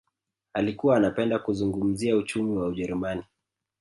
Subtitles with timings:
[0.53, 3.23] Alikuwa anapenda kuzungumzia uchumi wa ujerumani